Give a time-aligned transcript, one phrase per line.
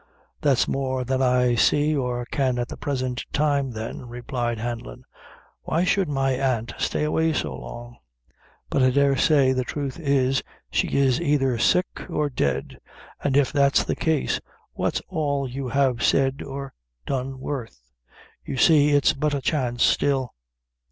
[0.41, 5.03] "That's more than I see, or can at the present time, then," replied Hanlon.
[5.61, 7.97] "Why should my aunt stay away so long?
[8.71, 10.41] but I dare say the truth is,
[10.71, 12.79] she is either sick or dead,
[13.23, 14.39] an' if that's the case,
[14.73, 16.73] what's all you have said or
[17.05, 17.83] done worth?
[18.43, 20.33] You see it's but a chance still."